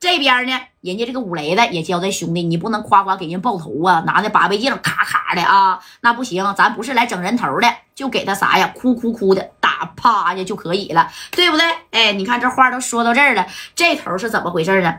[0.00, 11.66] 这边呢，人家这个五雷子也交代兄弟，你不能夸夸给人爆头啊，拿那八倍镜咔咔的啊，那不行，咱不是来整人头的，就给他啥呀，哭哭哭的打趴下就可以了，对不对？
[11.90, 14.98] 哎，你看这话都说到这儿了，这头是怎么回事呢？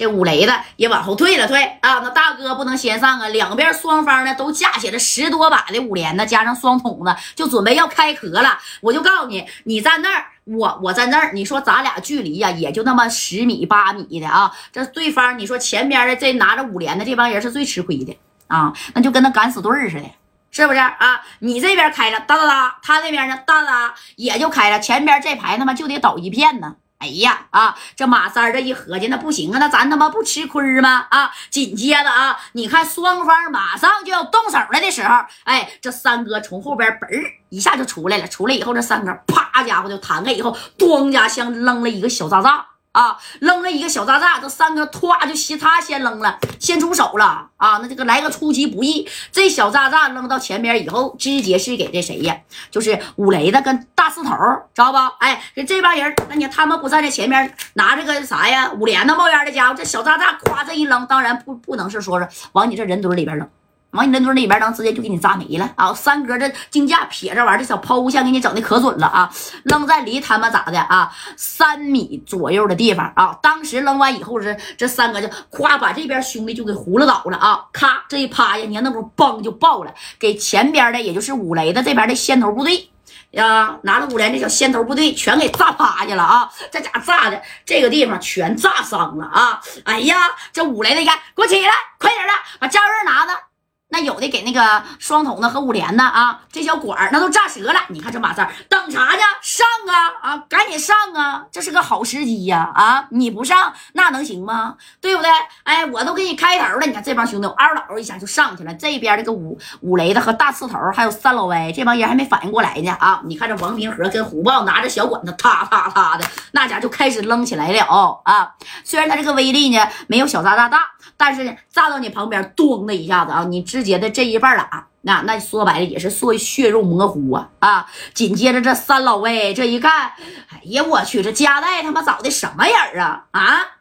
[0.00, 3.28] 这五雷子也往后退了退啊，那大哥不能先上啊！
[3.28, 8.58] 两边双方呢都架起了十多把的五连呢，加上双筒子，就准备要开壳了。
[8.80, 14.50] 我就告诉你，你站那儿，我我在那儿，你说咱俩距离呀，也就那么十米八米的啊。
[14.72, 20.10] 这对方你说前边的这拿着五连的这帮人是最吃亏的啊，那就跟那敢死队似的，
[20.50, 21.20] 是不是啊？
[21.40, 26.76] 你这边开了哒哒哒，他那边呢哒哒也就开了，前边这排他妈就得倒一片呢。
[27.00, 27.74] 哎呀啊！
[27.96, 31.06] 这马三这一合计，那不行啊，那咱他妈不吃亏吗？
[31.10, 31.30] 啊！
[31.48, 37.08] 紧接着啊，你看双方马上就要动手了的时候，哎，这三哥从后边嘣
[37.48, 38.28] 一下就出来了。
[38.28, 42.66] 出来以后，这三哥啪家伙就弹开以后，咣家像扔了一个小炸炸。
[42.92, 47.78] 啊，扔了一个小炸炸，这三哥唰就先他先扔了，先出手了啊！
[47.80, 52.36] 那这个来个出其不意，这小炸炸扔到前边以后，直接是给这谁呀？
[52.68, 54.30] 就是五雷子跟大四头，
[54.74, 54.98] 知道不？
[55.20, 58.72] 哎，这这帮人，那你他们不站在前面拿着个啥呀？
[58.72, 63.48] 五连子冒烟的家伙，这小炸炸咵这一扔，当然不不能是说是往你这人堆里边扔。
[63.92, 65.92] 往你那堆里边扔，直接就给你炸没了啊！
[65.92, 69.30] 三哥这竞价撇这玩意儿，这小抛物线给你整的可准了啊！
[69.64, 71.12] 扔在离他们咋的啊？
[71.36, 73.36] 三米左右的地方啊！
[73.42, 77.64] 当时扔完以后，是这三哥就咵把这边兄弟就给糊了倒了啊！
[77.72, 82.90] 咔，这一趴下，你看那不嘣就爆了，给前边的也就是五雷的这边的先头部队
[83.32, 86.48] 呀，拿着五连这小先头部队全给炸趴下了啊！
[86.70, 89.60] 这家炸的这个地方全炸伤了啊！
[89.84, 90.16] 哎呀，
[90.52, 93.49] 这五雷的，你看，给我起来，快点的，把加油拿着。
[93.92, 97.80] 那有的给那个双筒子和五连的啊，这小管儿那都炸折了。
[97.88, 99.20] 你看这马三等啥呢？
[99.42, 101.44] 上啊啊，赶紧上啊！
[101.50, 103.06] 这是个好时机呀啊！
[103.10, 104.76] 你不上那能行吗？
[105.00, 105.30] 对不对？
[105.64, 106.86] 哎，我都给你开头了。
[106.86, 108.72] 你看这帮兄弟嗷嗷一下就上去了。
[108.74, 113.20] 这边这个五五雷子和大刺头还有三老歪这帮人还没反应过来呢啊！
[113.24, 118.54] 你看这王明和跟虎豹拿着小管子，啪啪啪的那家就开始扔起来了啊！
[118.84, 120.78] 虽然他这个威力呢没有小扎扎大，
[121.16, 123.79] 但是呢炸到你旁边，咚的一下子啊，你知。
[123.80, 127.86] 直接的这一半了啊那那说白了也是说血肉模糊啊啊！
[128.12, 130.12] 紧接着这三老魏这一看，
[130.50, 133.78] 哎呀我去，这夹带他妈找的什么人啊啊！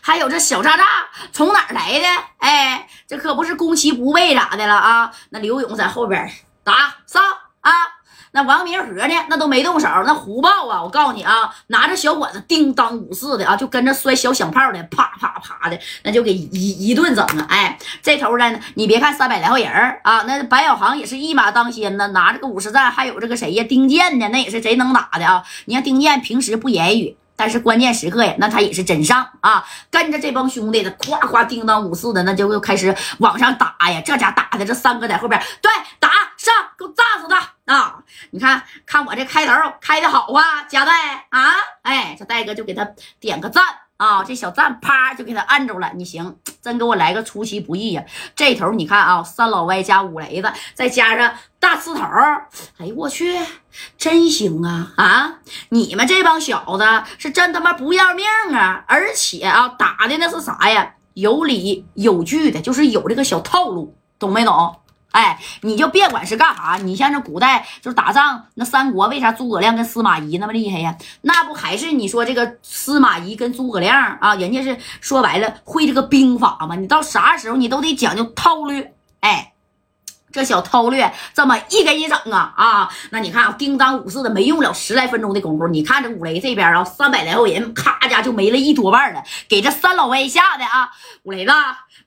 [0.00, 0.84] 还有这小渣渣
[1.32, 2.06] 从哪儿来的？
[2.38, 5.12] 哎，这可不是攻其不备咋的了啊？
[5.30, 6.30] 那刘勇在后边
[6.62, 7.20] 打上
[7.62, 7.72] 啊！
[8.32, 9.14] 那王明和呢？
[9.28, 9.88] 那都没动手。
[10.04, 17.46] 那虎豹啊，我告诉你啊，拿着小管子叮当五四的啊，就跟着摔小响炮的，啪啪啪的，那就给一一顿整啊！
[17.48, 19.66] 哎，这头呢，你别看三百来号人
[20.02, 25.42] 啊，那白小航也是一马当先呢，拿着个五十战，还有这个谁呀，丁健呢，那也是贼能打的啊！
[25.64, 34.02] 你看丁健平时不言语，但是关键时刻呀，那他也是真上啊，跟着这帮兄弟的夸夸叮当五四的，那就又开始往上打呀！
[34.04, 37.74] 这家打的这三哥在后边，对，打上，给我炸死他！
[37.74, 37.95] 啊，
[38.36, 42.86] 你看看我这开头开的好啊，加代啊，哎，这戴哥就给他
[43.18, 43.64] 点个赞
[43.96, 45.90] 啊，这小赞啪就给他按住了。
[45.94, 48.04] 你行，真给我来个出其不意呀！
[48.34, 52.02] 这头你看啊，三老歪加五雷子，再加上大刺头，
[52.76, 53.40] 哎我去，
[53.96, 55.38] 真行啊啊！
[55.70, 56.84] 你们这帮小子
[57.16, 58.84] 是真他妈不要命啊！
[58.86, 60.92] 而且啊，打的那是啥呀？
[61.14, 64.78] 有理有据的，就是有这个小套路，懂没懂？
[65.16, 70.94] 哎，你就别管是干啥，你像这古代就是打仗，那三国为啥诸葛亮跟司马懿那么厉害呀？
[71.22, 74.34] 那不还是你说这个司马懿跟诸葛亮啊？
[74.34, 76.74] 人家是说白了会这个兵法吗？
[76.74, 78.92] 你到啥时候你都得讲究韬略。
[79.20, 79.54] 哎，
[80.30, 82.90] 这小韬略这么一给你整啊啊！
[83.08, 90.90] 那你看啊，叮当五四的没用了十来分钟的功夫，你看这五雷这边啊，三百来号人，咔家就没了一多半了，给这三老外吓的啊，
[91.22, 91.52] 五雷子。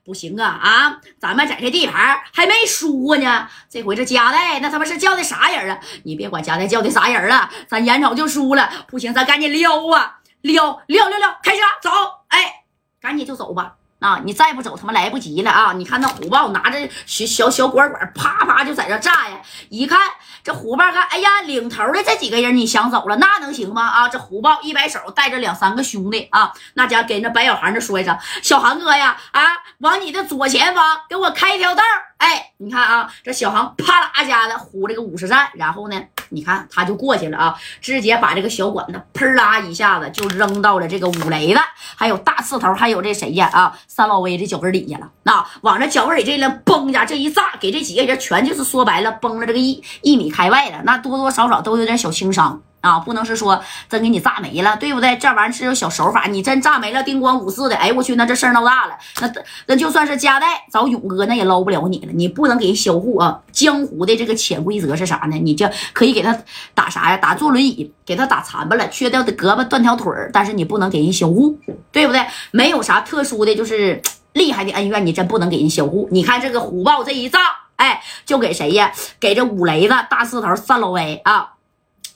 [0.02, 0.96] 不行啊啊！
[1.20, 5.78] 咱们在这地盘还没输过呢，这回这家代那他妈是叫的啥人啊？
[6.04, 11.90] 你别管家代叫的啥人了，咱眼瞅就输了，不行，咱赶紧撩啊撩撩撩撩，开车走！
[12.28, 12.64] 哎，
[13.00, 13.74] 赶紧就走吧。
[14.00, 14.20] 啊！
[14.24, 15.72] 你再不走，他妈来不及了啊！
[15.74, 19.40] 你看那虎豹拿着小小小管管，啪啪就在这炸呀！
[19.68, 20.00] 一看
[20.42, 23.86] 这虎豹看，哎呀，领头的这几个人你想走了，那能行吗？
[23.86, 24.08] 啊！
[24.08, 29.42] 这虎豹一摆手，带着两三个兄弟啊，那家跟着白小航这说一声：“小航哥呀，啊，
[29.78, 31.82] 往你的左前方给我开一条道。”
[32.16, 41.60] 哎，你看啊，这小航啪啦家的呼了个五十战，然后呢，你看他就过去了啊，直接把这个小管子喷啦一下子就扔到了这个五雷子，
[41.96, 52.60] 还有大刺头，还有这谁呀啊，三老威这脚跟底下了，那往这脚跟里这一嘣一下这一炸，给这几个人全就是说白了崩了这个一一米开外了，那多多少少都有点小轻伤。
[52.80, 55.16] 啊，不能是说真给你炸没了，对不对？
[55.16, 59.30] 这玩意儿是有小手法，你真炸没了，叮咣五四的，哎我去，那这事儿闹大了，那
[59.66, 62.12] 那就算是加代找勇哥，那也捞不了你了。
[62.12, 63.40] 你不能给人销户啊！
[63.52, 65.36] 江湖的这个潜规则是啥呢？
[65.36, 66.36] 你就可以给他
[66.74, 67.16] 打啥呀？
[67.16, 71.58] 打坐轮椅，给他打残巴了，缺掉的胳膊断条腿儿，但是你不能给人销户，
[71.92, 72.24] 对不对？
[72.50, 74.00] 没有啥特殊的就是
[74.32, 76.08] 厉害的恩怨，你真不能给人销户。
[76.10, 77.40] 你看这个虎豹这一炸，
[77.76, 78.90] 哎，就给谁呀？
[79.18, 81.52] 给这五雷子、大四头、三老威啊！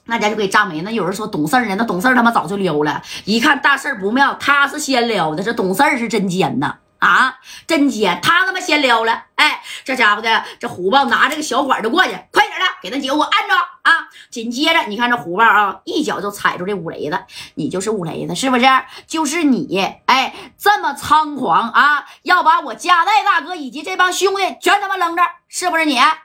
[0.06, 0.82] 那家就给炸没。
[0.82, 3.02] 那有人说懂事呢，那懂事他妈早就撩了。
[3.24, 8.18] 一看大事不妙，他是先撩的，这懂事是真奸呐啊，真奸！
[8.22, 9.24] 他他妈先撩了。
[9.34, 14.08] 哎，这家伙的这虎豹拿这个小管就过去，快点的给他几个我按着啊！
[14.30, 17.18] 紧接着你看这虎豹啊，一脚就踩住这五雷子，
[17.56, 18.64] 你就是五雷子是不是？
[19.06, 26.16] 就是你，哎，这么猖狂啊，要把我家代大哥以及这帮兄弟全他妈扔这，是不是你啊？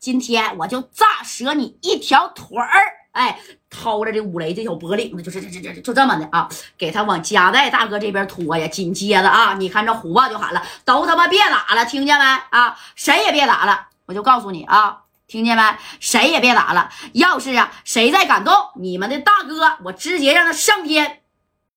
[0.00, 2.97] 今天我就炸折你一条腿儿！
[3.12, 3.38] 哎，
[3.68, 8.66] 掏着这五雷这小脖领子，就是这这这就这么的啊，给他往夹带大哥这边拖呀。
[8.68, 12.78] 紧接着啊，你看这虎豹就喊了，都他妈别打了，听见没啊？
[12.94, 15.62] 谁也别打了，我就告诉你啊，听见没？
[15.98, 16.90] 谁也别打了。
[17.14, 21.17] 要是啊，谁再敢动你们的大哥， 我直接让他上天